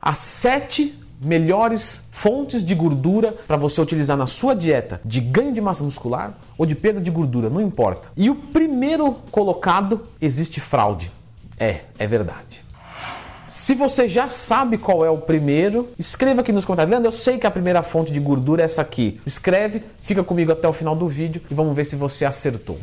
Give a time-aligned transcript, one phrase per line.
[0.00, 5.60] As sete melhores fontes de gordura para você utilizar na sua dieta de ganho de
[5.60, 8.10] massa muscular ou de perda de gordura, não importa.
[8.16, 11.12] E o primeiro colocado existe fraude.
[11.58, 12.64] É, é verdade.
[13.46, 16.90] Se você já sabe qual é o primeiro, escreva aqui nos comentários.
[16.90, 19.20] Leandro, eu sei que a primeira fonte de gordura é essa aqui.
[19.26, 22.78] Escreve, fica comigo até o final do vídeo e vamos ver se você acertou.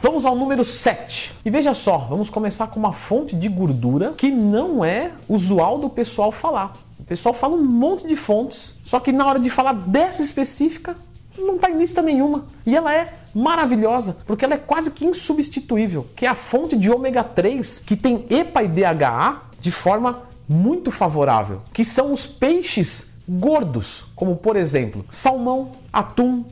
[0.00, 1.34] Vamos ao número 7.
[1.44, 5.88] E veja só, vamos começar com uma fonte de gordura que não é usual do
[5.88, 6.76] pessoal falar.
[6.98, 10.96] O pessoal fala um monte de fontes, só que na hora de falar dessa específica,
[11.38, 12.44] não está em lista nenhuma.
[12.66, 16.90] E ela é maravilhosa, porque ela é quase que insubstituível, que é a fonte de
[16.90, 23.14] ômega 3, que tem EPA e DHA de forma muito favorável, que são os peixes
[23.26, 26.44] gordos, como por exemplo, salmão, atum,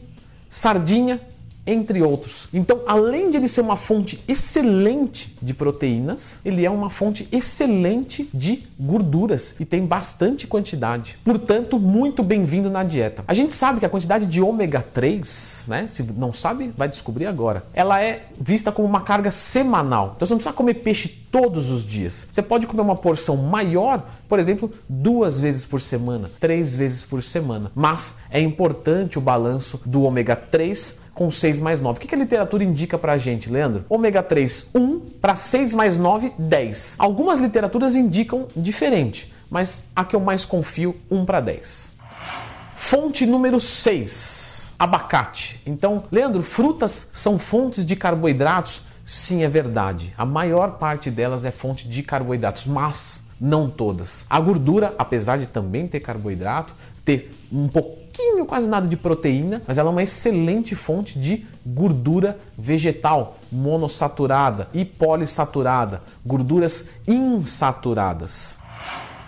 [0.48, 1.20] sardinha
[1.66, 2.48] entre outros.
[2.52, 8.28] Então, além de ele ser uma fonte excelente de proteínas, ele é uma fonte excelente
[8.32, 11.19] de gorduras e tem bastante quantidade.
[11.24, 13.24] Portanto, muito bem-vindo na dieta.
[13.27, 17.27] A gente sabe que a quantidade de ômega 3, né, se não sabe, vai descobrir
[17.27, 17.64] agora.
[17.72, 20.12] Ela é vista como uma carga semanal.
[20.17, 22.28] Então, você não precisa comer peixe todos os dias.
[22.30, 27.22] Você pode comer uma porção maior, por exemplo, duas vezes por semana, três vezes por
[27.22, 27.72] semana.
[27.74, 31.98] Mas é importante o balanço do ômega 3 com 6 mais 9.
[31.98, 33.84] O que a literatura indica pra gente, Leandro?
[33.89, 36.97] Ômega 3, 1 para 6 mais 9, 10.
[36.98, 41.92] Algumas literaturas indicam diferente, mas a que eu mais confio, 1 para 10.
[42.73, 45.61] Fonte número 6, abacate.
[45.65, 48.83] Então, Leandro, frutas são fontes de carboidratos?
[49.05, 50.12] Sim, é verdade.
[50.19, 54.27] A maior parte delas é fonte de carboidratos, mas não todas.
[54.29, 57.69] A gordura, apesar de também ter carboidrato, ter um
[58.15, 64.69] pouquinho, quase nada de proteína, mas ela é uma excelente fonte de gordura vegetal monossaturada
[64.73, 68.59] e polissaturada, gorduras insaturadas.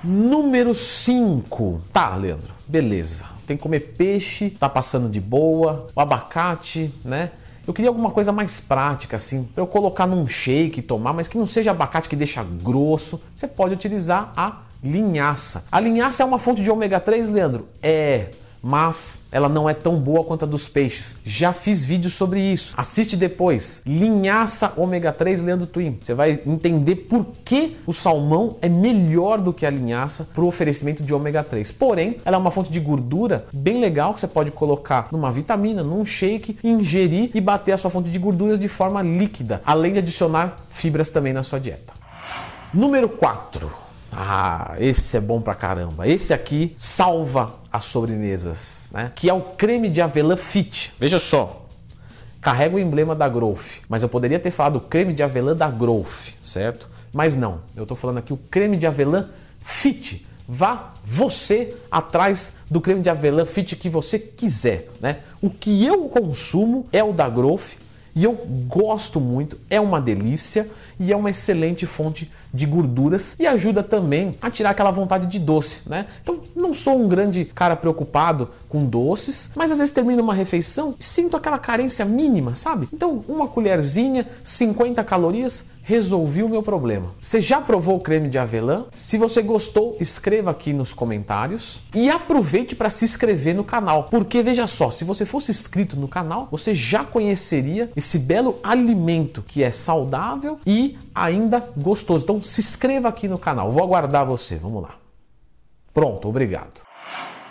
[0.04, 1.82] Número 5.
[1.92, 3.26] Tá, Leandro, beleza.
[3.44, 7.32] Tem que comer peixe, tá passando de boa, o abacate, né?
[7.66, 11.26] Eu queria alguma coisa mais prática, assim, para eu colocar num shake e tomar, mas
[11.26, 13.20] que não seja abacate que deixa grosso.
[13.34, 15.64] Você pode utilizar a linhaça.
[15.72, 17.66] A linhaça é uma fonte de ômega 3, Leandro?
[17.82, 18.30] É
[18.62, 21.16] mas ela não é tão boa quanto a dos peixes.
[21.24, 22.74] Já fiz vídeo sobre isso.
[22.76, 23.82] Assiste depois.
[23.86, 25.98] Linhaça ômega 3 Leandro Twin.
[26.00, 30.46] Você vai entender por que o salmão é melhor do que a linhaça para o
[30.46, 31.70] oferecimento de ômega 3.
[31.72, 35.82] Porém, ela é uma fonte de gordura bem legal que você pode colocar numa vitamina,
[35.82, 39.98] num shake, ingerir e bater a sua fonte de gorduras de forma líquida, além de
[39.98, 41.94] adicionar fibras também na sua dieta.
[42.72, 43.85] Número 4
[44.18, 46.08] ah, esse é bom pra caramba.
[46.08, 49.12] Esse aqui salva as sobremesas, né?
[49.14, 50.94] Que é o creme de avelã Fit.
[50.98, 51.66] Veja só.
[52.40, 56.32] Carrega o emblema da Growth, mas eu poderia ter falado creme de avelã da Growth,
[56.42, 56.88] certo?
[57.12, 59.28] Mas não, eu estou falando aqui o creme de avelã
[59.60, 60.26] Fit.
[60.48, 65.18] Vá você atrás do creme de avelã Fit que você quiser, né?
[65.42, 67.74] O que eu consumo é o da Growth
[68.16, 68.32] e eu
[68.66, 74.34] gosto muito, é uma delícia e é uma excelente fonte de gorduras e ajuda também
[74.40, 76.06] a tirar aquela vontade de doce, né?
[76.22, 80.94] Então, não sou um grande cara preocupado com doces, mas às vezes termino uma refeição
[80.98, 82.88] e sinto aquela carência mínima, sabe?
[82.90, 87.14] Então, uma colherzinha, 50 calorias, resolvi o meu problema.
[87.20, 88.86] Você já provou o creme de avelã?
[88.92, 94.42] Se você gostou, escreva aqui nos comentários e aproveite para se inscrever no canal, porque
[94.42, 99.62] veja só, se você fosse inscrito no canal, você já conheceria esse belo alimento que
[99.62, 102.24] é saudável e ainda gostoso.
[102.24, 103.70] Então se inscreva aqui no canal.
[103.70, 104.56] Vou aguardar você.
[104.56, 104.96] Vamos lá.
[105.94, 106.82] Pronto, obrigado.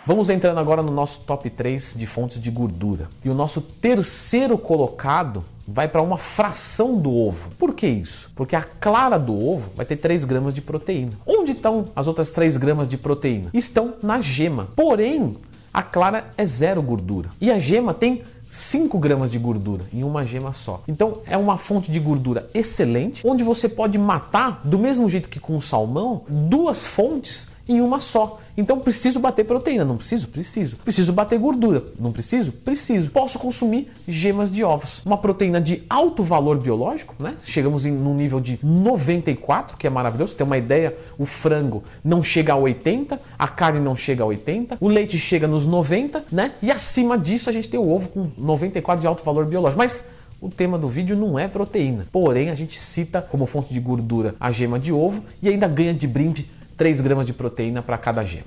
[0.07, 3.09] Vamos entrando agora no nosso top 3 de fontes de gordura.
[3.23, 7.49] E o nosso terceiro colocado vai para uma fração do ovo.
[7.57, 8.29] Por que isso?
[8.35, 11.13] Porque a clara do ovo vai ter 3 gramas de proteína.
[11.25, 13.49] Onde estão as outras 3 gramas de proteína?
[13.51, 14.67] Estão na gema.
[14.75, 15.37] Porém,
[15.73, 17.31] a clara é zero gordura.
[17.41, 20.83] E a gema tem 5 gramas de gordura em uma gema só.
[20.87, 25.39] Então é uma fonte de gordura excelente, onde você pode matar, do mesmo jeito que
[25.39, 28.39] com o salmão, duas fontes em uma só.
[28.57, 30.27] Então preciso bater proteína, não preciso?
[30.27, 30.77] Preciso.
[30.77, 32.51] Preciso bater gordura, não preciso?
[32.51, 33.11] Preciso.
[33.11, 35.01] Posso consumir gemas de ovos.
[35.05, 37.35] Uma proteína de alto valor biológico, né?
[37.43, 40.31] Chegamos em nível de 94, que é maravilhoso.
[40.31, 44.27] Você tem uma ideia, o frango não chega a 80, a carne não chega a
[44.27, 46.53] 80, o leite chega nos 90, né?
[46.61, 49.77] E acima disso a gente tem o ovo com 94 de alto valor biológico.
[49.77, 50.07] Mas
[50.39, 54.35] o tema do vídeo não é proteína, porém a gente cita como fonte de gordura
[54.39, 58.23] a gema de ovo e ainda ganha de brinde 3 gramas de proteína para cada
[58.23, 58.45] gema.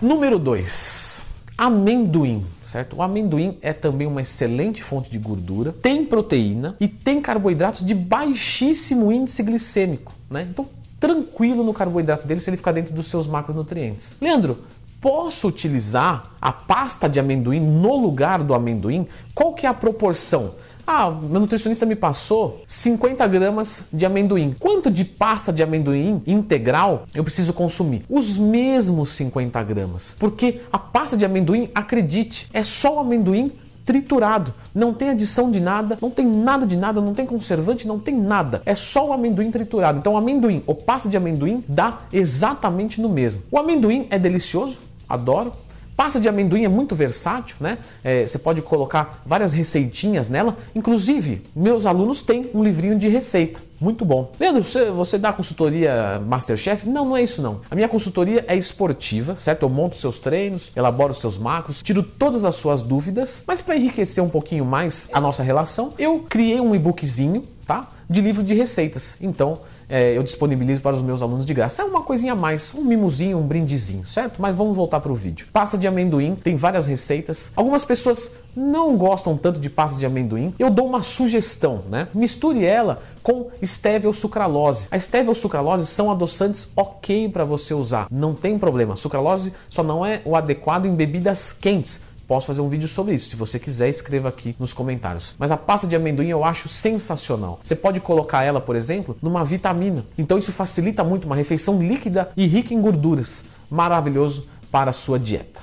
[0.00, 1.24] Número 2.
[1.56, 2.96] Amendoim, certo?
[2.96, 7.94] O amendoim é também uma excelente fonte de gordura, tem proteína e tem carboidratos de
[7.94, 10.46] baixíssimo índice glicêmico, né?
[10.50, 14.16] Então tranquilo no carboidrato dele se ele ficar dentro dos seus macronutrientes.
[14.20, 14.64] Leandro,
[15.00, 19.06] posso utilizar a pasta de amendoim no lugar do amendoim?
[19.34, 20.54] Qual que é a proporção?
[20.86, 24.54] Ah, meu nutricionista me passou 50 gramas de amendoim.
[24.58, 28.04] Quanto de pasta de amendoim integral eu preciso consumir?
[28.08, 30.14] Os mesmos 50 gramas.
[30.18, 33.50] Porque a pasta de amendoim, acredite, é só o amendoim
[33.84, 34.52] triturado.
[34.74, 38.14] Não tem adição de nada, não tem nada de nada, não tem conservante, não tem
[38.14, 38.62] nada.
[38.66, 39.98] É só o amendoim triturado.
[39.98, 43.42] Então, o amendoim ou pasta de amendoim dá exatamente no mesmo.
[43.50, 45.52] O amendoim é delicioso, adoro.
[45.96, 47.78] Pasta de amendoim é muito versátil, né?
[48.02, 50.56] É, você pode colocar várias receitinhas nela.
[50.74, 53.62] Inclusive, meus alunos têm um livrinho de receita.
[53.80, 54.32] Muito bom.
[54.40, 56.88] Leandro, você, você dá consultoria Masterchef?
[56.88, 57.60] Não, não é isso não.
[57.70, 59.64] A minha consultoria é esportiva, certo?
[59.64, 64.22] Eu monto seus treinos, elaboro seus macros, tiro todas as suas dúvidas, mas para enriquecer
[64.22, 67.88] um pouquinho mais a nossa relação, eu criei um e-bookzinho, tá?
[68.08, 69.16] De livro de receitas.
[69.20, 71.82] Então, é, eu disponibilizo para os meus alunos de graça.
[71.82, 74.40] É uma coisinha a mais, um mimozinho, um brindezinho, certo?
[74.40, 75.46] Mas vamos voltar para o vídeo.
[75.52, 77.52] Pasta de amendoim, tem várias receitas.
[77.56, 80.54] Algumas pessoas não gostam tanto de pasta de amendoim.
[80.58, 82.08] Eu dou uma sugestão, né?
[82.14, 84.86] Misture ela com stevia ou sucralose.
[84.90, 88.96] A stevia ou sucralose são adoçantes ok para você usar, não tem problema.
[88.96, 93.28] Sucralose só não é o adequado em bebidas quentes Posso fazer um vídeo sobre isso.
[93.28, 95.34] Se você quiser, escreva aqui nos comentários.
[95.38, 97.58] Mas a pasta de amendoim eu acho sensacional.
[97.62, 100.04] Você pode colocar ela, por exemplo, numa vitamina.
[100.16, 103.44] Então isso facilita muito uma refeição líquida e rica em gorduras.
[103.70, 105.62] Maravilhoso para a sua dieta.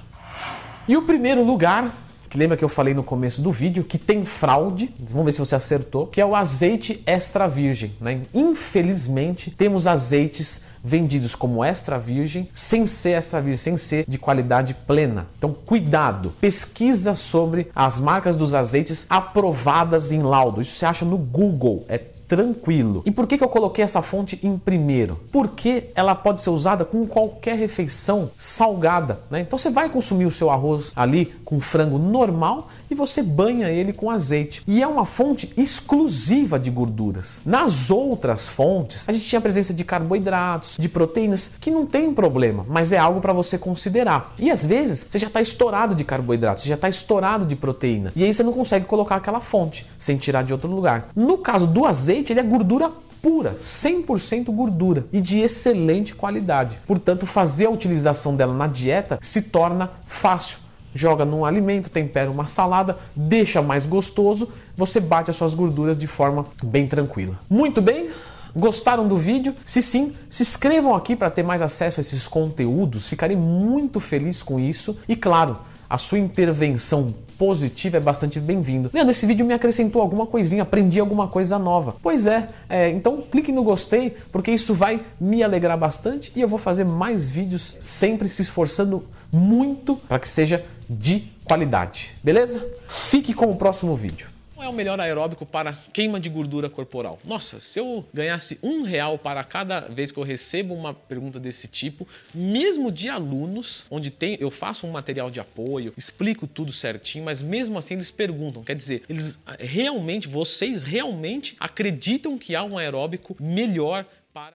[0.88, 1.92] E o primeiro lugar
[2.32, 5.40] que lembra que eu falei no começo do vídeo que tem fraude, vamos ver se
[5.40, 7.92] você acertou, que é o azeite extra virgem.
[8.00, 8.22] Né?
[8.34, 14.74] Infelizmente, temos azeites vendidos como extra virgem, sem ser extra virgem, sem ser de qualidade
[14.74, 15.28] plena.
[15.38, 20.62] Então, cuidado, pesquisa sobre as marcas dos azeites aprovadas em laudo.
[20.62, 21.98] Isso você acha no Google, é
[22.32, 23.04] tranquilo.
[23.06, 25.20] E por que, que eu coloquei essa fonte em primeiro?
[25.34, 29.20] Porque ela pode ser usada com qualquer refeição salgada.
[29.30, 29.42] Né?
[29.42, 33.92] Então você vai consumir o seu arroz ali com frango normal e você banha ele
[33.92, 34.64] com azeite.
[34.66, 37.42] E é uma fonte exclusiva de gorduras.
[37.46, 42.14] Nas outras fontes, a gente tinha a presença de carboidratos, de proteínas, que não tem
[42.14, 44.34] problema, mas é algo para você considerar.
[44.40, 48.14] E às vezes você já está estourado de carboidratos, você já está estourado de proteína.
[48.16, 51.10] E aí você não consegue colocar aquela fonte sem tirar de outro lugar.
[51.14, 52.92] No caso do azeite, azeite ele é gordura
[53.22, 56.80] pura, 100% gordura e de excelente qualidade.
[56.88, 60.60] Portanto, fazer a utilização dela na dieta se torna fácil.
[60.94, 66.08] Joga num alimento, tempera uma salada, deixa mais gostoso, você bate as suas gorduras de
[66.08, 67.40] forma bem tranquila.
[67.50, 68.10] Muito bem?
[68.54, 69.56] Gostaram do vídeo?
[69.64, 73.08] Se sim, se inscrevam aqui para ter mais acesso a esses conteúdos.
[73.08, 74.98] Ficarei muito feliz com isso.
[75.08, 75.60] E claro,
[75.90, 78.92] a sua intervenção positiva é bastante bem-vindo.
[78.94, 81.96] Leandro, esse vídeo me acrescentou alguma coisinha, aprendi alguma coisa nova.
[82.00, 86.48] Pois é, é, então clique no gostei, porque isso vai me alegrar bastante e eu
[86.48, 92.16] vou fazer mais vídeos sempre se esforçando muito para que seja de qualidade.
[92.24, 92.64] Beleza?
[92.88, 94.28] Fique com o próximo vídeo
[94.64, 97.20] é o melhor aeróbico para queima de gordura corporal?
[97.26, 101.68] Nossa, se eu ganhasse um real para cada vez que eu recebo uma pergunta desse
[101.68, 107.26] tipo, mesmo de alunos, onde tem, eu faço um material de apoio, explico tudo certinho,
[107.26, 108.64] mas mesmo assim eles perguntam.
[108.64, 114.06] Quer dizer, eles realmente, vocês realmente acreditam que há um aeróbico melhor